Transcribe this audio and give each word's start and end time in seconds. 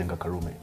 Njenga 0.00 0.16
Karume, 0.16 0.54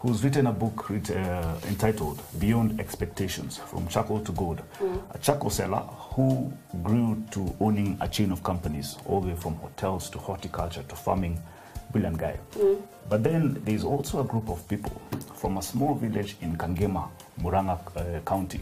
who's 0.00 0.24
written 0.24 0.46
a 0.46 0.52
book 0.52 0.90
uh, 0.90 1.54
entitled 1.68 2.22
Beyond 2.38 2.80
Expectations 2.80 3.58
From 3.58 3.86
Charcoal 3.88 4.20
to 4.20 4.32
Gold. 4.32 4.62
A 5.10 5.18
charcoal 5.18 5.50
seller 5.50 5.80
who 6.14 6.50
grew 6.82 7.22
to 7.32 7.54
owning 7.60 7.98
a 8.00 8.08
chain 8.08 8.32
of 8.32 8.42
companies, 8.42 8.96
all 9.06 9.20
the 9.20 9.28
way 9.28 9.34
from 9.34 9.54
hotels 9.56 10.08
to 10.10 10.18
horticulture 10.18 10.82
to 10.84 10.96
farming. 10.96 11.40
Brilliant 11.92 12.18
guy. 12.18 12.38
But 13.08 13.22
then 13.24 13.62
there's 13.64 13.84
also 13.84 14.20
a 14.20 14.24
group 14.24 14.48
of 14.50 14.66
people 14.68 15.00
from 15.34 15.56
a 15.58 15.62
small 15.62 15.94
village 15.94 16.36
in 16.40 16.56
Kangema, 16.56 17.08
Muranga 17.40 17.78
uh, 17.96 18.20
County. 18.20 18.60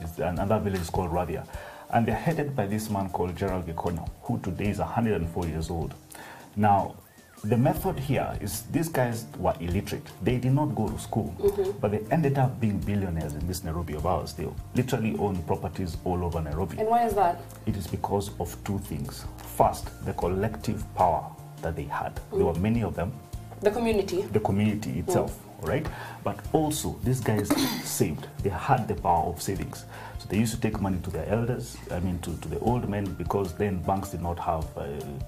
It's 0.00 0.18
another 0.18 0.58
village 0.58 0.80
is 0.80 0.90
called 0.90 1.10
Radia. 1.10 1.46
And 1.90 2.06
they're 2.06 2.14
headed 2.16 2.56
by 2.56 2.66
this 2.66 2.88
man 2.88 3.10
called 3.10 3.36
Gerald 3.36 3.66
Gekono, 3.66 4.08
who 4.22 4.38
today 4.40 4.68
is 4.70 4.78
104 4.78 5.46
years 5.46 5.68
old. 5.68 5.94
Now, 6.56 6.96
the 7.44 7.56
method 7.56 7.98
here 7.98 8.38
is 8.40 8.62
these 8.70 8.88
guys 8.88 9.26
were 9.36 9.54
illiterate. 9.60 10.06
They 10.22 10.38
did 10.38 10.52
not 10.52 10.74
go 10.76 10.88
to 10.88 10.98
school, 10.98 11.34
mm-hmm. 11.38 11.78
but 11.80 11.90
they 11.90 12.00
ended 12.10 12.38
up 12.38 12.60
being 12.60 12.78
billionaires 12.78 13.34
in 13.34 13.46
this 13.48 13.64
Nairobi 13.64 13.94
of 13.94 14.06
ours. 14.06 14.32
They 14.32 14.46
literally 14.76 15.16
own 15.18 15.42
properties 15.42 15.96
all 16.04 16.24
over 16.24 16.40
Nairobi. 16.40 16.78
And 16.78 16.88
why 16.88 17.04
is 17.04 17.14
that? 17.14 17.40
It 17.66 17.76
is 17.76 17.86
because 17.88 18.30
of 18.38 18.56
two 18.64 18.78
things. 18.78 19.24
First, 19.56 19.88
the 20.04 20.12
collective 20.12 20.84
power 20.94 21.24
that 21.62 21.74
they 21.74 21.84
had. 21.84 22.14
There 22.14 22.22
mm-hmm. 22.40 22.44
were 22.44 22.54
many 22.54 22.82
of 22.82 22.94
them, 22.94 23.12
The 23.60 23.70
community. 23.70 24.22
the 24.22 24.40
community 24.40 25.00
itself, 25.00 25.36
all 25.46 25.51
right? 25.62 25.86
But 26.24 26.38
also, 26.52 26.98
these 27.04 27.20
guys 27.20 27.48
saved. 27.84 28.26
They 28.42 28.50
had 28.50 28.88
the 28.88 28.94
power 28.94 29.26
of 29.26 29.40
savings. 29.42 29.84
So 30.18 30.26
they 30.28 30.38
used 30.38 30.54
to 30.54 30.60
take 30.60 30.80
money 30.80 30.98
to 31.02 31.10
their 31.10 31.28
elders, 31.28 31.76
I 31.90 32.00
mean, 32.00 32.18
to, 32.20 32.36
to 32.36 32.48
the 32.48 32.58
old 32.60 32.88
men, 32.88 33.04
because 33.14 33.54
then 33.54 33.82
banks 33.82 34.10
did 34.10 34.22
not 34.22 34.38
have, 34.38 34.64
uh, 34.76 34.82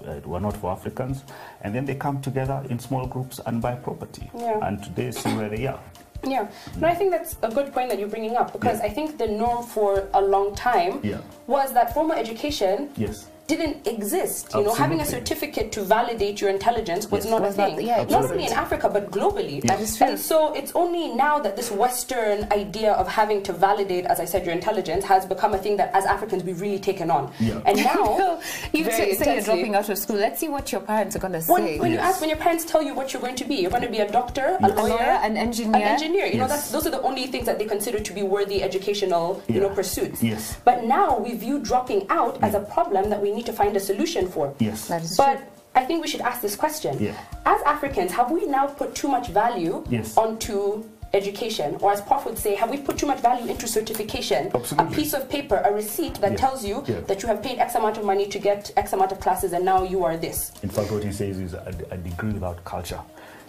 uh, 0.06 0.20
were 0.24 0.40
not 0.40 0.56
for 0.56 0.70
Africans. 0.70 1.24
And 1.62 1.74
then 1.74 1.84
they 1.84 1.94
come 1.96 2.20
together 2.22 2.62
in 2.70 2.78
small 2.78 3.06
groups 3.06 3.40
and 3.46 3.60
buy 3.60 3.74
property. 3.74 4.30
Yeah. 4.36 4.60
And 4.66 4.82
today, 4.82 5.10
see 5.10 5.34
where 5.34 5.48
they 5.48 5.66
are. 5.66 5.80
Yeah, 6.26 6.48
no, 6.78 6.88
I 6.88 6.94
think 6.94 7.10
that's 7.10 7.36
a 7.42 7.50
good 7.50 7.70
point 7.74 7.90
that 7.90 7.98
you're 7.98 8.08
bringing 8.08 8.34
up 8.36 8.52
because 8.52 8.78
Yeah. 8.78 8.86
I 8.86 8.88
think 8.88 9.18
the 9.18 9.26
norm 9.26 9.62
for 9.62 10.08
a 10.14 10.22
long 10.22 10.54
time 10.54 11.00
Yeah. 11.02 11.18
was 11.46 11.74
that 11.74 11.92
formal 11.92 12.16
education 12.16 12.88
Yes. 12.96 13.26
Didn't 13.46 13.86
exist. 13.86 14.48
You 14.54 14.62
know, 14.64 14.74
having 14.74 15.00
a 15.00 15.04
certificate 15.04 15.70
to 15.72 15.82
validate 15.82 16.40
your 16.40 16.48
intelligence 16.50 17.10
was 17.10 17.24
Yes. 17.24 17.30
not 17.30 17.42
Was 17.42 17.54
a 17.54 17.58
not- 17.58 17.76
thing. 17.76 17.86
yeah, 17.86 18.04
not 18.04 18.24
only 18.30 18.46
in 18.46 18.52
Africa 18.52 18.88
but 18.88 19.10
globally. 19.10 19.60
That 19.62 19.80
is 19.80 19.96
true. 19.96 20.06
And 20.06 20.18
so 20.18 20.52
it's 20.54 20.72
only 20.74 21.08
now 21.14 21.38
that 21.40 21.54
this 21.56 21.70
Western 21.70 22.46
idea 22.52 22.92
of 22.92 23.06
having 23.06 23.42
to 23.42 23.52
validate, 23.52 24.06
as 24.06 24.18
I 24.20 24.24
said, 24.24 24.44
your 24.46 24.54
intelligence 24.54 25.04
has 25.04 25.26
become 25.26 25.52
a 25.52 25.58
thing 25.58 25.76
that 25.76 25.90
as 25.94 26.06
Africans 26.06 26.42
we've 26.42 26.60
really 26.60 26.78
taken 26.78 27.10
on. 27.10 27.30
Yeah. 27.38 27.60
And 27.66 27.76
now, 27.76 28.40
you 28.72 28.84
very 28.84 28.96
say, 28.96 29.14
say 29.14 29.34
you're 29.34 29.42
dropping 29.44 29.74
out 29.74 29.88
of 29.90 29.98
school. 29.98 30.16
Let's 30.16 30.40
see 30.40 30.48
what 30.48 30.72
your 30.72 30.80
parents 30.80 31.14
are 31.16 31.18
going 31.18 31.34
to 31.34 31.42
say. 31.42 31.52
when, 31.52 31.78
when 31.78 31.92
you 31.92 31.98
ask, 31.98 32.20
when 32.20 32.30
your 32.30 32.38
parents 32.38 32.64
tell 32.64 32.82
you 32.82 32.94
what 32.94 33.12
you're 33.12 33.22
going 33.22 33.36
to 33.36 33.44
be, 33.44 33.56
you're 33.56 33.70
going 33.70 33.82
to 33.82 33.90
be 33.90 33.98
a 33.98 34.10
doctor, 34.10 34.56
a 34.60 34.68
Yes. 34.68 34.70
a 34.78 34.82
lawyer, 34.82 34.88
lawyer, 34.94 35.18
an 35.28 35.36
engineer. 35.36 35.76
an 35.76 35.82
engineer. 35.82 36.26
You 36.26 36.38
know, 36.38 36.48
that's 36.48 36.70
those 36.70 36.86
are 36.86 36.90
the 36.90 37.02
only 37.02 37.26
things 37.26 37.44
that 37.46 37.58
they 37.58 37.66
consider 37.66 37.98
to 38.00 38.12
be 38.14 38.22
worthy 38.22 38.62
educational, 38.62 39.42
you 39.48 39.60
know, 39.60 39.68
pursuits. 39.68 40.22
Yes. 40.22 40.56
But 40.64 40.84
now 40.84 41.18
we 41.18 41.34
view 41.34 41.58
dropping 41.58 42.06
out 42.08 42.38
as 42.42 42.54
a 42.54 42.60
problem 42.60 43.10
that 43.10 43.20
we 43.20 43.30
need 43.34 43.46
to 43.46 43.52
find 43.52 43.76
a 43.76 43.80
solution 43.80 44.28
for. 44.28 44.54
Yes. 44.58 44.88
That 44.88 45.02
is 45.02 45.16
But 45.16 45.40
I 45.74 45.84
think 45.84 46.02
we 46.02 46.08
should 46.08 46.20
ask 46.22 46.40
this 46.40 46.56
question: 46.56 46.98
Yeah. 47.02 47.16
As 47.44 47.60
Africans, 47.62 48.12
have 48.12 48.30
we 48.30 48.46
now 48.46 48.66
put 48.66 48.94
too 48.94 49.08
much 49.08 49.28
value 49.28 49.84
Yes. 49.90 50.16
onto 50.16 50.84
education, 51.12 51.76
or 51.80 51.92
as 51.92 52.00
Prof 52.00 52.24
would 52.26 52.36
say, 52.38 52.56
have 52.56 52.70
we 52.70 52.78
put 52.78 52.98
too 52.98 53.06
much 53.06 53.20
value 53.20 53.46
into 53.48 53.68
certification? 53.68 54.50
Absolutely. 54.52 54.92
A 54.92 54.96
piece 54.96 55.12
of 55.14 55.28
paper, 55.28 55.62
a 55.64 55.72
receipt 55.72 56.14
that 56.20 56.32
Yeah. 56.32 56.36
tells 56.44 56.64
you 56.64 56.82
Yeah. 56.86 57.00
that 57.06 57.22
you 57.22 57.28
have 57.28 57.40
paid 57.40 57.58
X 57.60 57.74
amount 57.76 57.96
of 57.98 58.04
money 58.04 58.26
to 58.26 58.38
get 58.38 58.72
X 58.76 58.92
amount 58.92 59.12
of 59.12 59.20
classes, 59.20 59.52
and 59.52 59.64
now 59.64 59.84
you 59.84 60.04
are 60.04 60.16
this. 60.16 60.50
In 60.64 60.70
fact, 60.70 60.90
what 60.90 61.04
he 61.04 61.12
says 61.12 61.38
is 61.38 61.54
a, 61.54 61.72
a 61.92 61.96
degree 61.96 62.32
without 62.32 62.64
culture 62.64 63.00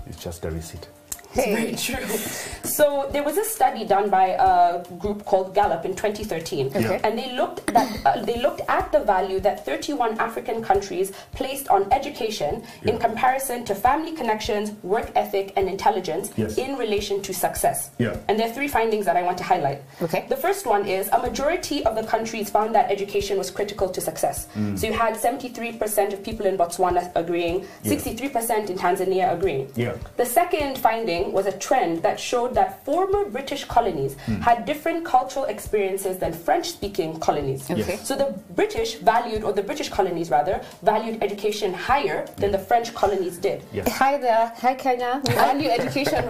is 0.07 0.15
just 0.17 0.45
a 0.45 0.51
receipt. 0.51 0.87
It's 1.35 1.85
very 1.87 1.97
true. 1.97 2.17
So 2.65 3.07
there 3.11 3.23
was 3.23 3.37
a 3.37 3.43
study 3.45 3.85
done 3.85 4.09
by 4.09 4.27
a 4.39 4.83
group 4.97 5.25
called 5.25 5.53
Gallup 5.53 5.85
in 5.85 5.95
2013, 5.95 6.67
Okay. 6.75 6.99
and 7.03 7.17
they 7.17 7.31
looked 7.33 7.65
that 7.73 7.89
uh, 8.05 8.21
they 8.23 8.41
looked 8.41 8.61
at 8.67 8.91
the 8.91 8.99
value 8.99 9.39
that 9.41 9.65
31 9.65 10.17
African 10.19 10.63
countries 10.63 11.11
placed 11.33 11.67
on 11.69 11.91
education 11.93 12.63
in 12.83 12.97
comparison 12.97 13.63
to 13.65 13.75
family 13.75 14.13
connections, 14.13 14.71
work 14.83 15.11
ethic, 15.15 15.53
and 15.55 15.69
intelligence 15.69 16.31
Yes. 16.35 16.57
in 16.57 16.75
relation 16.77 17.21
to 17.21 17.33
success. 17.33 17.91
Yeah. 17.97 18.17
And 18.27 18.39
there 18.39 18.49
are 18.49 18.53
three 18.53 18.67
findings 18.67 19.05
that 19.05 19.15
I 19.15 19.21
want 19.23 19.37
to 19.37 19.43
highlight. 19.43 19.81
Okay. 20.01 20.25
The 20.29 20.37
first 20.37 20.65
one 20.65 20.85
is 20.87 21.07
a 21.09 21.19
majority 21.19 21.83
of 21.85 21.95
the 21.95 22.03
countries 22.03 22.49
found 22.49 22.73
that 22.75 22.91
education 22.91 23.37
was 23.37 23.51
critical 23.51 23.87
to 23.89 24.01
success. 24.01 24.47
Mm. 24.55 24.77
So 24.77 24.87
you 24.87 24.93
had 24.93 25.15
73% 25.15 26.13
of 26.13 26.23
people 26.23 26.45
in 26.45 26.57
Botswana 26.57 27.11
agreeing, 27.15 27.65
63% 27.83 28.69
in 28.69 28.77
Tanzania 28.77 29.31
agreeing. 29.33 29.71
Yeah. 29.75 29.95
The 30.17 30.25
second 30.25 30.77
finding 30.77 31.24
was 31.31 31.45
a 31.45 31.51
trend 31.51 32.01
that 32.03 32.19
showed 32.19 32.53
that 32.55 32.83
former 32.85 33.25
British 33.25 33.63
colonies 33.65 34.15
Hmm. 34.25 34.41
had 34.41 34.65
different 34.65 35.05
cultural 35.05 35.45
experiences 35.45 36.17
than 36.17 36.33
French 36.33 36.65
speaking 36.77 37.19
colonies. 37.19 37.69
Okay. 37.69 37.81
Yes. 37.87 38.07
So 38.07 38.15
the 38.15 38.33
British 38.55 38.95
valued, 38.95 39.43
or 39.43 39.51
the 39.53 39.63
British 39.63 39.89
colonies 39.89 40.29
rather, 40.29 40.61
valued 40.83 41.23
education 41.23 41.73
higher 41.73 42.25
than 42.37 42.51
the 42.51 42.59
French 42.59 42.93
colonies 42.93 43.37
did. 43.37 43.63
Yes. 43.73 43.87
Hi 44.01 44.17
there. 44.17 44.51
Hi, 44.63 44.73
Kenya. 44.75 45.21
We 45.27 45.33
value 45.47 45.69
education 45.69 46.21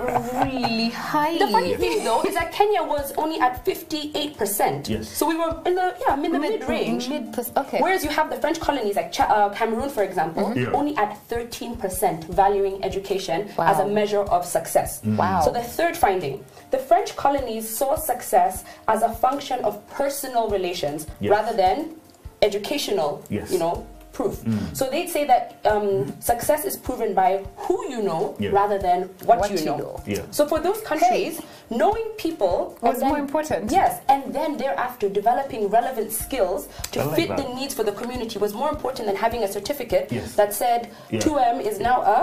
really 0.44 0.90
highly. 0.90 1.40
The 1.40 1.48
funny 1.58 1.76
thing 1.84 2.04
though 2.04 2.22
is 2.24 2.34
that 2.40 2.52
Kenya 2.52 2.84
was 2.84 3.14
only 3.18 3.40
at 3.40 3.64
58%. 3.66 4.90
Yes. 4.90 5.10
So 5.10 5.28
we 5.28 5.36
were 5.36 5.54
in 5.66 5.76
the, 5.76 5.88
yeah, 6.04 6.16
in 6.28 6.32
the 6.32 6.40
mid 6.40 6.68
range. 6.68 7.10
Mid, 7.10 7.24
okay. 7.58 7.80
Whereas 7.84 8.04
you 8.04 8.10
have 8.10 8.30
the 8.30 8.38
French 8.44 8.60
colonies 8.60 8.96
like 8.96 9.12
Cha- 9.12 9.32
uh, 9.38 9.50
Cameroon, 9.54 9.90
for 9.90 10.04
example, 10.04 10.46
Yeah. 10.56 10.72
only 10.80 10.96
at 10.98 11.12
13% 11.30 12.24
valuing 12.42 12.76
education 12.90 13.40
as 13.58 13.80
a 13.80 13.88
measure 14.00 14.24
of 14.36 14.42
success. 14.58 14.85
Mm. 15.02 15.18
Wow. 15.18 15.42
So 15.46 15.52
the 15.52 15.62
third 15.78 15.96
finding, 15.98 16.44
the 16.72 16.78
French 16.78 17.16
colonies 17.16 17.66
saw 17.80 17.96
success 17.96 18.64
as 18.88 19.02
a 19.04 19.12
function 19.26 19.60
of 19.66 19.74
personal 19.90 20.50
relations 20.50 21.08
Yes. 21.20 21.32
rather 21.32 21.56
than 21.56 21.78
educational, 22.42 23.22
Yes. 23.30 23.52
you 23.52 23.60
know, 23.60 23.86
proof. 24.16 24.36
So 24.74 24.90
they'd 24.90 25.10
say 25.10 25.26
that 25.28 25.60
um, 25.66 25.88
success 26.22 26.64
is 26.66 26.76
proven 26.78 27.14
by 27.14 27.44
who 27.58 27.76
you 27.90 28.02
know 28.02 28.36
Yeah. 28.40 28.52
rather 28.52 28.80
than 28.80 29.04
what, 29.30 29.40
What 29.40 29.52
you, 29.52 29.58
you 29.60 29.66
know. 29.66 29.78
know. 29.78 30.04
Yeah. 30.08 30.24
So 30.32 30.48
for 30.48 30.60
those 30.60 30.80
countries, 30.82 31.42
knowing 31.70 32.08
people 32.26 32.78
Was 32.82 33.00
then- 33.00 33.10
more 33.10 33.20
important. 33.20 33.72
Yes, 33.72 34.00
and 34.08 34.34
then 34.34 34.56
thereafter 34.58 35.10
developing 35.10 35.68
relevant 35.68 36.12
skills 36.14 36.68
to 36.94 37.04
like 37.04 37.16
fit 37.18 37.28
that. 37.30 37.38
the 37.42 37.48
needs 37.60 37.74
for 37.74 37.84
the 37.84 37.92
community 37.92 38.40
was 38.40 38.54
more 38.54 38.70
important 38.70 39.04
than 39.10 39.18
having 39.18 39.44
a 39.44 39.52
certificate 39.58 40.06
Yes. 40.12 40.34
that 40.40 40.54
said 40.54 40.90
Yeah. 41.10 41.20
2M 41.20 41.60
is 41.70 41.80
now 41.80 41.98
a 42.02 42.18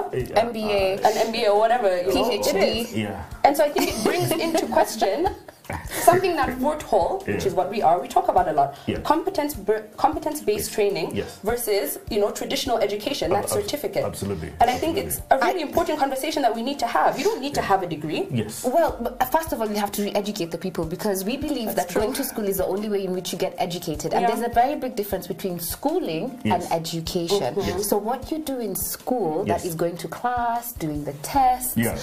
MBA. 0.47 1.05
an 1.09 1.15
MBA 1.29 1.47
or 1.53 1.59
whatever. 1.59 1.91
You 2.01 2.15
know, 2.15 2.25
PhD. 2.31 2.55
It 2.55 2.77
is. 2.77 2.95
Yeah. 3.05 3.23
And 3.45 3.55
so 3.57 3.65
I 3.65 3.69
think 3.69 3.91
it 3.93 3.99
brings 4.09 4.31
into 4.31 4.67
question 4.79 5.29
something 6.03 6.35
that 6.37 6.59
Fort 6.59 6.83
Hall, 6.83 7.23
which 7.27 7.43
Yeah. 7.43 7.49
is 7.49 7.55
what 7.55 7.71
we 7.71 7.83
are, 7.83 8.01
we 8.01 8.09
talk 8.09 8.29
about 8.29 8.49
a 8.49 8.53
lot. 8.53 8.75
Yeah. 8.87 9.01
Competence 9.01 9.57
competence 9.97 10.41
based 10.41 10.73
training 10.73 11.15
Yes. 11.15 11.39
versus 11.43 11.99
you 12.11 12.21
know 12.21 12.31
traditional 12.31 12.79
education, 12.79 13.31
that 13.31 13.45
Ab- 13.45 13.45
ab- 13.45 13.51
certificate. 13.51 14.05
absolutely. 14.05 14.49
And 14.61 14.69
I 14.71 14.77
think 14.79 14.97
Absolutely. 14.99 15.03
it's 15.03 15.21
a 15.31 15.39
really 15.47 15.63
important 15.63 15.99
conversation 15.99 16.43
that 16.43 16.55
we 16.55 16.63
need 16.63 16.79
to 16.81 16.87
have. 16.87 17.19
You 17.19 17.25
don't 17.25 17.41
need 17.41 17.55
to 17.55 17.63
have 17.63 17.83
a 17.83 17.87
degree. 17.87 18.27
Yes. 18.31 18.65
Well, 18.65 18.97
but 19.01 19.17
uh, 19.21 19.25
first 19.27 19.53
of 19.53 19.61
all, 19.61 19.69
you 19.69 19.77
have 19.77 19.93
to 19.93 20.03
re-educate 20.03 20.51
the 20.51 20.59
people 20.59 20.85
because 20.85 21.25
we 21.25 21.37
believe 21.37 21.67
That's 21.67 21.77
that 21.87 21.89
true. 21.91 22.03
going 22.03 22.15
to 22.15 22.25
school 22.25 22.47
is 22.47 22.57
the 22.59 22.67
only 22.67 22.89
way 22.89 23.05
in 23.05 23.13
which 23.13 23.33
you 23.33 23.39
get 23.39 23.55
educated. 23.59 24.13
And 24.15 24.27
there's 24.29 24.41
a 24.43 24.49
very 24.49 24.77
big 24.77 24.97
difference 24.97 25.27
between 25.27 25.59
schooling 25.61 26.39
Yes. 26.45 26.65
and 26.65 26.73
education. 26.73 27.55
Yes. 27.57 27.89
So 27.89 27.97
what 27.99 28.31
you 28.31 28.39
do 28.39 28.59
in 28.59 28.75
school, 28.75 29.45
Yes. 29.47 29.63
that 29.63 29.69
is 29.69 29.75
going 29.75 29.97
to 29.99 30.09
class, 30.09 30.73
doing 30.73 31.05
the 31.05 31.13
tests, 31.23 31.77
Yeah. 31.77 31.97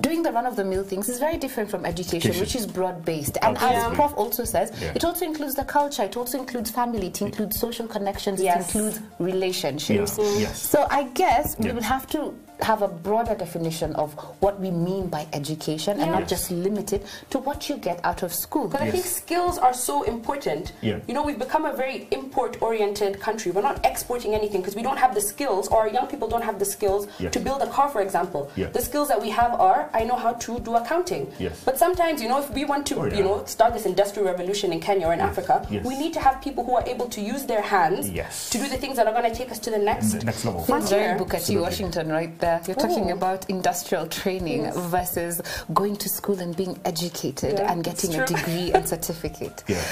doing 0.00 0.22
the 0.22 0.32
run-of-the-mill 0.32 0.84
things, 0.84 1.08
is 1.08 1.18
very 1.18 1.36
different 1.38 1.70
from 1.70 1.84
education, 1.86 2.30
Education. 2.30 2.40
which 2.40 2.56
is 2.56 2.66
broad-based. 2.66 3.37
And 3.42 3.56
Absolutely. 3.56 3.90
as 3.90 3.94
Prof 3.94 4.14
also 4.16 4.44
says, 4.44 4.72
Yeah. 4.80 4.92
it 4.94 5.04
also 5.04 5.24
includes 5.24 5.54
the 5.54 5.64
culture, 5.64 6.02
it 6.04 6.16
also 6.16 6.38
includes 6.38 6.70
family, 6.70 7.08
it 7.08 7.20
includes 7.22 7.58
social 7.58 7.86
connections, 7.86 8.40
Yes. 8.40 8.56
it 8.56 8.74
includes 8.74 9.00
relationships. 9.18 10.18
Yeah. 10.18 10.38
Yes. 10.38 10.62
So 10.62 10.86
I 10.90 11.04
guess 11.14 11.56
we 11.58 11.66
Yeah. 11.66 11.72
would 11.74 11.84
have 11.84 12.06
to 12.08 12.34
have 12.60 12.82
a 12.82 12.88
broader 12.88 13.34
definition 13.34 13.94
of 13.96 14.14
what 14.40 14.58
we 14.60 14.70
mean 14.70 15.06
by 15.08 15.26
education 15.32 16.00
and 16.00 16.10
not 16.10 16.20
Yes. 16.22 16.30
just 16.30 16.50
limit 16.50 16.92
it 16.92 17.06
to 17.30 17.38
what 17.38 17.68
you 17.68 17.76
get 17.76 18.00
out 18.04 18.22
of 18.22 18.32
school. 18.34 18.66
Because 18.68 18.88
I 18.88 18.90
think 18.90 19.04
skills 19.04 19.58
are 19.58 19.72
so 19.74 20.02
important. 20.02 20.72
Yeah. 20.80 20.98
You 21.06 21.14
know, 21.14 21.22
we've 21.22 21.38
become 21.38 21.64
a 21.64 21.72
very 21.72 22.08
import-oriented 22.10 23.20
country. 23.20 23.52
We're 23.52 23.62
not 23.62 23.84
exporting 23.84 24.34
anything 24.34 24.60
because 24.60 24.74
we 24.76 24.82
don't 24.82 24.96
have 24.98 25.14
the 25.14 25.20
skills, 25.20 25.68
or 25.68 25.78
our 25.82 25.88
young 25.88 26.06
people 26.06 26.28
don't 26.28 26.42
have 26.44 26.58
the 26.58 26.64
skills 26.64 27.06
Yes. 27.18 27.32
to 27.34 27.40
build 27.40 27.62
a 27.62 27.66
car, 27.66 27.88
for 27.88 28.00
example. 28.00 28.50
Yeah. 28.56 28.68
The 28.68 28.80
skills 28.80 29.08
that 29.08 29.20
we 29.20 29.30
have 29.30 29.52
are, 29.54 29.88
I 29.94 30.04
know 30.04 30.16
how 30.16 30.32
to 30.34 30.58
do 30.60 30.74
accounting. 30.74 31.32
Yes. 31.38 31.60
But 31.64 31.78
sometimes, 31.78 32.20
you 32.22 32.28
know, 32.28 32.38
if 32.40 32.50
we 32.50 32.64
want 32.64 32.86
to, 32.86 32.94
Oh, 33.00 33.04
yeah. 33.04 33.18
you 33.18 33.22
know, 33.24 33.44
start 33.44 33.72
this 33.74 33.86
industrial 33.86 34.26
revolution 34.32 34.72
in 34.72 34.80
Kenya 34.80 35.06
or 35.08 35.12
in 35.12 35.20
Yes. 35.20 35.28
Africa, 35.30 35.66
Yes. 35.70 35.84
we 35.84 35.94
need 35.98 36.12
to 36.14 36.20
have 36.20 36.40
people 36.40 36.64
who 36.64 36.74
are 36.74 36.84
able 36.86 37.06
to 37.16 37.20
use 37.20 37.44
their 37.44 37.62
hands 37.62 38.08
Yes. 38.10 38.50
to 38.50 38.58
do 38.58 38.66
the 38.68 38.76
things 38.82 38.96
that 38.96 39.06
are 39.06 39.12
going 39.18 39.30
to 39.30 39.36
take 39.40 39.50
us 39.52 39.58
to 39.60 39.70
the 39.70 39.78
next 39.78 40.12
The 40.12 40.24
next 40.24 40.44
level. 40.44 40.60
That's 40.66 40.90
very 40.90 41.04
frontier. 41.14 41.18
Booker 41.18 41.38
T. 41.38 41.56
Washington 41.58 42.08
right 42.10 42.32
there. 42.40 42.47
There. 42.48 42.60
You're 42.66 42.76
talking 42.76 43.10
Ooh. 43.10 43.14
about 43.20 43.48
industrial 43.48 44.06
training 44.06 44.62
Yes. 44.62 44.76
versus 44.96 45.34
going 45.80 45.96
to 45.96 46.08
school 46.08 46.38
and 46.40 46.56
being 46.56 46.74
educated 46.84 47.54
Yeah, 47.58 47.70
and 47.72 47.84
getting 47.84 48.14
a 48.14 48.26
degree 48.26 48.72
and 48.72 48.88
certificate. 48.94 49.64
Yeah. 49.66 49.82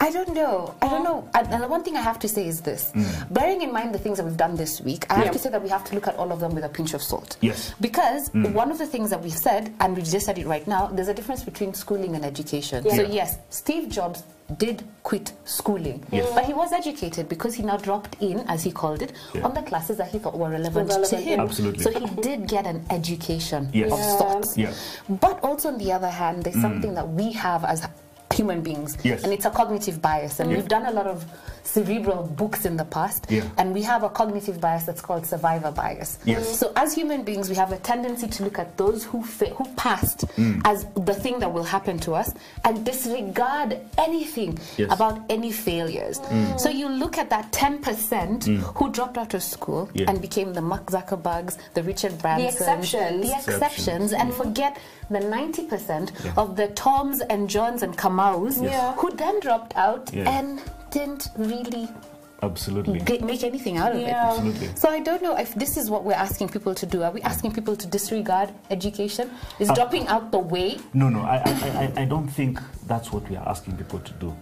I 0.00 0.10
don't 0.10 0.34
know. 0.34 0.74
I 0.82 0.88
don't 0.88 1.04
know. 1.04 1.28
And, 1.34 1.44
and 1.52 1.62
the 1.62 1.68
one 1.68 1.82
thing 1.84 1.96
I 1.96 2.04
have 2.10 2.18
to 2.20 2.28
say 2.28 2.46
is 2.46 2.60
this: 2.60 2.92
mm. 2.94 3.32
bearing 3.32 3.62
in 3.62 3.72
mind 3.72 3.94
the 3.94 3.98
things 3.98 4.16
that 4.18 4.24
we've 4.24 4.42
done 4.46 4.56
this 4.56 4.80
week, 4.80 5.06
I 5.10 5.14
have 5.20 5.32
to 5.32 5.38
say 5.38 5.50
that 5.50 5.62
we 5.62 5.68
have 5.76 5.84
to 5.88 5.94
look 5.94 6.06
at 6.06 6.16
all 6.16 6.30
of 6.32 6.40
them 6.40 6.54
with 6.54 6.64
a 6.64 6.68
pinch 6.68 6.94
of 6.94 7.02
salt. 7.02 7.36
Yes. 7.40 7.74
Because 7.80 8.30
mm. 8.30 8.52
one 8.52 8.70
of 8.70 8.78
the 8.78 8.86
things 8.86 9.10
that 9.10 9.20
we've 9.22 9.32
said, 9.48 9.72
and 9.80 9.96
we 9.96 10.02
just 10.02 10.26
said 10.26 10.38
it 10.38 10.46
right 10.46 10.66
now, 10.66 10.86
there's 10.86 11.08
a 11.08 11.14
difference 11.14 11.42
between 11.44 11.74
schooling 11.74 12.14
and 12.14 12.24
education. 12.24 12.84
Yeah. 12.84 12.96
So 12.96 13.02
Yeah. 13.02 13.20
yes, 13.20 13.38
Steve 13.50 13.88
Jobs 13.88 14.22
did 14.58 14.84
quit 15.02 15.32
schooling, 15.44 16.04
Yes. 16.12 16.30
but 16.34 16.44
he 16.44 16.52
was 16.52 16.72
educated 16.72 17.28
because 17.28 17.54
he 17.54 17.62
now 17.62 17.76
dropped 17.76 18.16
in, 18.20 18.40
as 18.48 18.62
he 18.62 18.70
called 18.70 19.00
it, 19.02 19.12
Yeah. 19.32 19.42
on 19.44 19.54
the 19.54 19.62
classes 19.62 19.96
that 19.96 20.08
he 20.08 20.18
thought 20.18 20.36
were 20.38 20.50
relevant, 20.50 20.90
to 20.90 21.16
him. 21.16 21.40
Absolutely. 21.40 21.82
So 21.82 21.90
he 21.90 22.06
did 22.20 22.46
get 22.46 22.66
an 22.66 22.84
education 22.90 23.70
Yes. 23.72 23.92
of 23.92 23.98
Yeah. 23.98 24.18
sorts. 24.18 24.58
Yeah. 24.58 24.72
But 25.08 25.42
also 25.42 25.68
on 25.68 25.78
the 25.78 25.92
other 25.92 26.10
hand, 26.10 26.42
there's 26.44 26.56
mm. 26.56 26.62
something 26.62 26.94
that 26.94 27.08
we 27.08 27.32
have 27.32 27.64
as 27.64 27.86
human 28.34 28.60
beings, 28.60 28.96
Yes. 29.02 29.22
and 29.22 29.32
it's 29.32 29.44
a 29.46 29.50
cognitive 29.50 30.02
bias. 30.02 30.40
And 30.40 30.50
Yeah. 30.50 30.56
we've 30.56 30.68
done 30.68 30.86
a 30.86 30.90
lot 30.90 31.06
of 31.06 31.24
cerebral 31.62 32.24
books 32.24 32.66
in 32.66 32.76
the 32.76 32.84
past, 32.84 33.26
Yeah. 33.30 33.44
and 33.56 33.72
we 33.72 33.82
have 33.82 34.02
a 34.02 34.08
cognitive 34.10 34.60
bias 34.60 34.84
that's 34.84 35.00
called 35.00 35.24
survivor 35.26 35.70
bias. 35.70 36.18
Yes. 36.24 36.58
So 36.58 36.72
as 36.76 36.94
human 36.94 37.22
beings, 37.22 37.48
we 37.48 37.56
have 37.56 37.72
a 37.72 37.78
tendency 37.78 38.26
to 38.28 38.44
look 38.44 38.58
at 38.58 38.76
those 38.76 39.04
who 39.04 39.22
fa- 39.22 39.46
who 39.56 39.64
passed 39.76 40.24
Mm. 40.36 40.60
as 40.64 40.84
the 40.94 41.14
thing 41.14 41.38
that 41.38 41.52
will 41.52 41.64
happen 41.64 41.98
to 42.00 42.14
us, 42.14 42.32
and 42.64 42.84
disregard 42.84 43.78
anything 43.98 44.58
Yes. 44.76 44.92
about 44.92 45.20
any 45.30 45.52
failures. 45.52 46.20
So 46.58 46.68
you 46.68 46.88
look 46.88 47.16
at 47.18 47.30
that 47.30 47.50
10% 47.52 48.44
who 48.44 48.90
dropped 48.90 49.16
out 49.18 49.32
of 49.34 49.42
school 49.42 49.86
Mm. 49.86 49.90
Yeah. 50.00 50.10
and 50.10 50.20
became 50.20 50.52
the 50.54 50.60
Mark 50.60 50.86
Zuckerbergs, 50.90 51.56
the 51.74 51.82
Richard 51.82 52.12
Bransons, 52.18 52.48
exceptions. 52.52 53.26
the 53.26 53.34
Exceptions. 53.34 53.62
exceptions, 53.62 54.12
and 54.12 54.34
forget 54.34 54.76
the 55.14 55.20
90% 55.20 56.12
Yeah. 56.24 56.32
of 56.36 56.56
the 56.56 56.68
Toms 56.68 57.20
and 57.22 57.48
Johns 57.48 57.82
and 57.82 57.96
Kamaus 57.96 58.62
Yeah. 58.62 58.92
who 58.94 59.10
then 59.12 59.40
dropped 59.40 59.74
out 59.76 60.12
Yeah. 60.12 60.28
and 60.28 60.60
didn't 60.90 61.28
really 61.36 61.88
Absolutely. 62.42 62.98
get, 63.00 63.22
make 63.22 63.42
anything 63.42 63.78
out 63.78 63.92
of 63.92 64.00
Yeah. 64.00 64.08
it. 64.08 64.38
Absolutely. 64.38 64.68
So 64.76 64.88
I 64.90 65.00
don't 65.00 65.22
know 65.22 65.36
if 65.36 65.54
this 65.54 65.76
is 65.76 65.90
what 65.90 66.04
we're 66.04 66.12
asking 66.28 66.48
people 66.50 66.74
to 66.74 66.86
do. 66.86 67.02
Are 67.02 67.10
we 67.10 67.22
asking 67.22 67.52
people 67.52 67.74
to 67.76 67.86
disregard 67.86 68.50
education? 68.70 69.30
Is 69.58 69.70
Uh, 69.70 69.74
dropping 69.74 70.06
out 70.08 70.30
the 70.30 70.38
way? 70.38 70.78
No, 70.92 71.08
no, 71.08 71.20
I, 71.20 71.36
I, 71.36 71.92
I, 71.96 72.02
I 72.02 72.04
don't 72.04 72.28
think 72.28 72.60
that's 72.86 73.12
what 73.12 73.28
we 73.30 73.36
are 73.36 73.48
asking 73.48 73.76
people 73.76 73.98
to 74.00 74.12
do. 74.14 74.34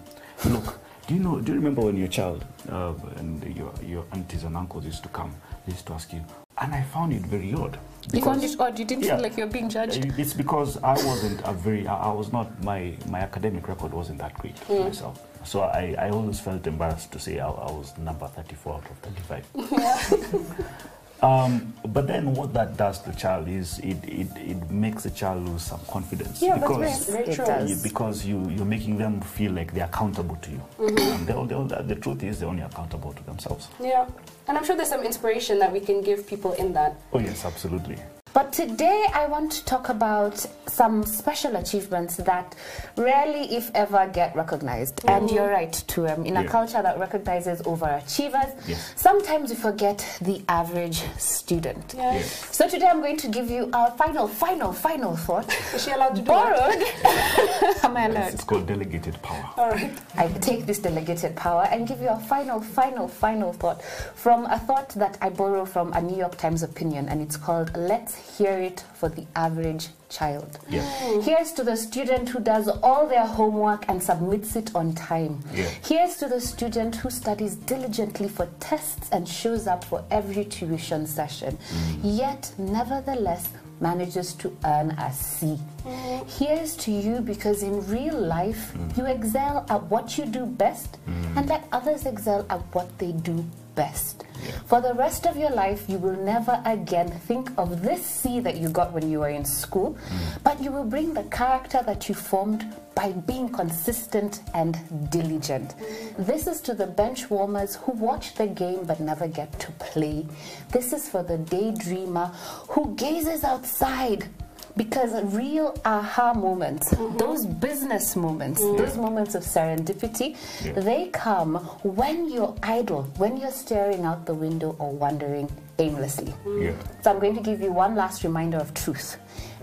Look, 0.47 0.81
do 1.07 1.15
you 1.15 1.21
know? 1.21 1.39
Do 1.41 1.53
you 1.53 1.59
remember 1.59 1.83
when 1.83 1.97
you're 1.97 2.09
child 2.09 2.45
uh, 2.71 2.93
and 3.17 3.43
your 3.57 3.73
your 3.85 4.05
aunties 4.13 4.43
and 4.45 4.57
uncles 4.57 4.85
used 4.85 5.03
to 5.05 5.09
come? 5.09 5.33
They 5.67 5.73
used 5.73 5.87
to 5.87 5.93
ask 5.95 6.13
you, 6.13 6.21
and 6.63 6.75
I 6.75 6.83
found 6.83 7.13
it 7.13 7.23
very 7.23 7.53
odd. 7.55 7.79
You 8.13 8.21
found 8.23 8.41
because- 8.41 8.55
it 8.55 8.61
odd. 8.61 8.79
You 8.79 8.85
didn't 8.85 9.05
Yeah. 9.05 9.15
feel 9.15 9.23
like 9.23 9.37
you're 9.37 9.47
being 9.59 9.69
judged. 9.69 10.07
It's 10.19 10.33
because 10.35 10.77
I 10.83 10.93
wasn't 11.11 11.41
a 11.45 11.53
very, 11.53 11.87
I 11.87 11.95
I 12.11 12.13
was 12.13 12.33
not, 12.33 12.49
my, 12.65 12.95
my 13.09 13.21
academic 13.21 13.69
record 13.69 13.93
wasn't 13.93 14.19
that 14.19 14.35
great 14.39 14.57
Mm. 14.69 14.85
myself. 14.87 15.21
So 15.45 15.61
I, 15.63 15.95
I 15.99 16.11
always 16.11 16.39
felt 16.41 16.67
embarrassed 16.67 17.11
to 17.13 17.19
say 17.19 17.39
I, 17.41 17.49
I 17.49 17.71
was 17.73 17.97
number 17.99 18.27
34 18.29 18.75
out 18.75 18.91
of 18.91 18.99
35. 18.99 19.45
um, 21.23 21.73
but 21.89 22.07
then 22.07 22.35
what 22.35 22.53
that 22.55 22.77
does 22.77 23.01
to 23.03 23.11
the 23.11 23.17
child 23.17 23.49
is 23.49 23.79
it, 23.79 23.97
it, 24.05 24.29
it 24.37 24.71
makes 24.71 25.05
the 25.05 25.11
child 25.11 25.49
lose 25.49 25.63
some 25.63 25.81
confidence. 25.89 26.43
Yeah, 26.43 26.59
that's 26.59 26.73
because 26.73 27.07
very, 27.07 27.25
very 27.25 27.37
true. 27.37 27.67
you, 27.69 27.77
because 27.83 28.27
you, 28.27 28.49
you're 28.51 28.65
making 28.65 28.99
them 28.99 29.21
feel 29.21 29.53
like 29.53 29.73
they're 29.73 29.87
accountable 29.87 30.37
to 30.37 30.51
you. 30.51 30.63
Mm-hmm. 30.79 30.99
And 30.99 31.27
they'll, 31.27 31.47
they'll, 31.47 31.65
the 31.65 31.95
truth 31.95 32.23
is 32.23 32.41
they're 32.41 32.49
only 32.49 32.63
accountable 32.63 33.13
to 33.13 33.23
themselves. 33.25 33.69
Yeah. 33.81 34.09
And 34.49 34.59
I'm 34.59 34.65
sure 34.65 34.77
there's 34.77 34.89
some 34.89 35.03
inspiration 35.03 35.59
that 35.61 35.73
we 35.73 35.81
can 35.81 36.03
give 36.03 36.27
people 36.27 36.53
in 36.55 36.73
that. 36.73 37.01
Oh 37.13 37.21
yes, 37.21 37.45
absolutely. 37.45 37.99
But 38.35 38.51
today 38.53 39.07
I 39.13 39.27
want 39.27 39.53
to 39.53 39.65
talk 39.67 39.91
about 39.91 40.47
some 40.67 41.05
special 41.05 41.57
achievements 41.57 42.17
that 42.17 42.55
rarely, 42.97 43.55
if 43.55 43.71
ever, 43.75 44.09
get 44.11 44.35
recognized. 44.35 45.05
And 45.07 45.31
you're 45.31 45.51
right, 45.51 45.73
too. 45.87 46.09
Um, 46.09 46.25
in 46.25 46.39
a 46.39 46.43
Yeah. 46.43 46.49
culture 46.49 46.81
that 46.81 46.99
recognizes 46.99 47.61
overachievers, 47.63 48.51
Yes. 48.67 48.93
sometimes 48.97 49.51
we 49.51 49.57
forget 49.57 50.07
the 50.23 50.43
average 50.49 51.03
student. 51.19 51.93
Yeah. 51.95 52.15
Yeah. 52.15 52.23
So 52.51 52.69
today 52.69 52.87
I'm 52.87 53.03
going 53.03 53.19
to 53.19 53.29
give 53.29 53.51
you 53.51 53.69
our 53.75 53.91
final, 53.99 54.27
final, 54.29 54.73
final 54.73 55.15
thought. 55.15 55.53
Is 55.75 55.85
she 55.85 55.91
allowed 55.91 56.15
to 56.17 56.23
do 56.23 56.29
that? 56.29 56.57
Borrowed. 56.57 56.83
Am 57.85 57.97
I 57.97 58.01
Yes, 58.07 58.11
allowed? 58.11 58.35
it's 58.35 58.45
called 58.45 58.67
delegated 58.67 59.21
power. 59.21 59.45
All 59.59 59.71
right. 59.73 59.93
I 60.17 60.29
take 60.29 60.65
this 60.65 60.79
delegated 60.79 61.37
power 61.37 61.69
and 61.71 61.87
give 61.87 62.01
you 62.01 62.09
a 62.09 62.19
final, 62.19 62.63
final, 62.63 63.09
final 63.09 63.53
thought 63.53 63.83
from 64.15 64.47
a 64.47 64.59
thought 64.59 64.89
that 64.91 65.19
I 65.21 65.29
borrow 65.29 65.67
from 65.67 65.93
a 65.93 66.01
New 66.01 66.17
York 66.17 66.37
Times 66.39 66.63
opinion, 66.63 67.11
and 67.11 67.21
it's 67.21 67.37
called 67.37 67.77
Let's 67.77 68.22
Hear 68.37 68.59
It 68.59 68.85
for 68.95 69.09
the 69.09 69.27
Average 69.37 69.89
Child. 70.09 70.59
Yeah. 70.69 70.83
Here's 71.21 71.53
to 71.53 71.65
the 71.65 71.77
student 71.77 72.29
who 72.29 72.41
does 72.41 72.69
all 72.69 73.07
their 73.07 73.27
homework 73.27 73.89
and 73.89 74.03
submits 74.03 74.57
it 74.57 74.75
on 74.75 74.95
time. 74.95 75.41
Yeah. 75.53 75.69
Here's 75.85 76.17
to 76.17 76.29
the 76.29 76.41
student 76.41 76.97
who 76.97 77.11
studies 77.11 77.57
diligently 77.57 78.29
for 78.29 78.49
tests 78.61 79.09
and 79.11 79.29
shows 79.29 79.67
up 79.67 79.85
for 79.85 80.05
every 80.11 80.45
tuition 80.45 81.07
session, 81.07 81.57
mm. 81.57 81.99
yet 82.03 82.53
nevertheless 82.59 83.49
manages 83.81 84.33
to 84.35 84.57
earn 84.65 84.91
a 84.93 85.13
C. 85.13 85.59
Mm. 85.85 86.39
Here's 86.39 86.77
to 86.77 86.91
you 86.91 87.21
because 87.21 87.63
in 87.63 87.87
real 87.89 88.19
life 88.19 88.73
mm. 88.75 88.97
you 88.97 89.07
excel 89.07 89.67
at 89.69 89.83
what 89.85 90.17
you 90.17 90.27
do 90.27 90.47
best 90.47 90.99
and 91.37 91.49
let 91.49 91.67
others 91.73 92.07
excel 92.07 92.47
at 92.49 92.61
what 92.75 92.99
they 92.99 93.13
do 93.13 93.45
best. 93.75 94.25
Yeah. 94.43 94.51
For 94.67 94.81
the 94.81 94.95
rest 94.95 95.27
of 95.27 95.37
your 95.37 95.51
life, 95.51 95.89
you 95.89 95.99
will 95.99 96.17
never 96.17 96.61
again 96.65 97.11
think 97.11 97.51
of 97.59 97.83
this 97.83 98.05
C 98.05 98.41
that 98.41 98.57
you 98.57 98.69
got 98.69 98.93
when 98.93 99.11
you 99.11 99.21
were 99.21 99.29
in 99.29 99.45
school, 99.45 99.95
mm. 99.95 100.43
but 100.43 100.61
you 100.61 100.73
will 100.73 100.85
bring 100.85 101.15
the 101.15 101.23
character 101.25 101.83
that 101.85 102.09
you 102.09 102.15
formed 102.15 102.75
by 102.95 103.13
being 103.13 103.49
consistent 103.49 104.43
and 104.55 104.77
diligent. 105.11 105.75
This 106.19 106.47
is 106.47 106.61
to 106.63 106.75
the 106.75 106.87
bench 106.87 107.31
warmers 107.31 107.77
who 107.77 107.93
watch 107.93 108.35
the 108.35 108.47
game 108.47 108.85
but 108.85 109.01
never 109.01 109.27
get 109.27 109.59
to 109.61 109.73
play. 109.73 110.27
This 110.71 110.93
is 110.93 111.09
for 111.09 111.23
the 111.23 111.39
daydreamer 111.39 112.35
who 112.69 112.95
gazes 112.97 113.45
outside 113.45 114.29
because 114.77 115.23
real 115.35 115.79
aha 115.85 116.33
moments, 116.33 116.93
mm-hmm. 116.95 117.17
those 117.19 117.45
business 117.47 118.17
moments, 118.17 118.61
those 118.61 118.97
moments 118.97 119.35
of 119.35 119.43
serendipity, 119.43 120.37
Yeah. 120.65 120.73
they 120.73 121.09
come 121.13 121.57
when 121.83 122.31
you're 122.31 122.55
idle, 122.63 123.03
when 123.19 123.37
you're 123.37 123.51
staring 123.51 124.05
out 124.05 124.27
the 124.27 124.35
window 124.35 124.75
or 124.79 124.91
wandering 124.93 125.51
aimlessly. 125.79 126.33
Mm. 126.47 126.65
Yeah. 126.65 126.73
So 127.03 127.11
I'm 127.11 127.19
going 127.19 127.35
to 127.35 127.43
give 127.43 127.61
you 127.61 127.73
one 127.73 127.95
last 127.95 128.25
reminder 128.25 128.59
of 128.59 128.73
truth. 128.75 129.17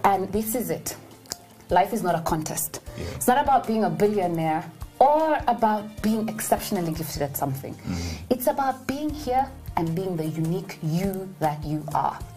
And 0.04 0.32
this 0.32 0.56
is 0.56 0.70
it. 0.70 0.96
Life 1.70 1.94
is 1.94 2.04
not 2.04 2.16
a 2.16 2.22
contest. 2.22 2.82
Yeah. 2.98 3.06
It's 3.16 3.28
not 3.28 3.42
about 3.42 3.66
being 3.68 3.84
a 3.86 3.90
billionaire 3.90 4.70
or 5.00 5.40
about 5.48 6.02
being 6.02 6.28
exceptionally 6.28 6.92
gifted 6.94 7.22
at 7.22 7.38
something. 7.38 7.74
Mm. 7.74 8.18
It's 8.30 8.48
about 8.48 8.86
being 8.86 9.10
here 9.10 9.48
and 9.78 9.96
being 9.96 10.18
the 10.18 10.26
unique 10.26 10.78
you 10.84 11.34
that 11.40 11.64
you 11.64 11.84
are. 11.94 12.20